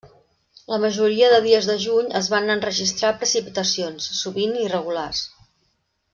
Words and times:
La 0.71 0.77
majoria 0.85 1.27
de 1.33 1.37
dies 1.47 1.67
de 1.71 1.75
juny 1.83 2.07
es 2.21 2.29
van 2.35 2.49
enregistrar 2.55 3.13
precipitacions, 3.21 4.09
sovint 4.23 4.57
irregulars. 4.65 5.21